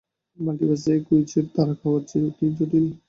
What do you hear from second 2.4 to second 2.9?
জটিল?